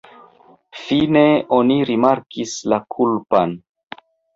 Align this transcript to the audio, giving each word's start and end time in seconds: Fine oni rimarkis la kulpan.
Fine 0.83 1.21
oni 1.59 1.79
rimarkis 1.93 2.59
la 2.75 2.85
kulpan. 2.97 3.61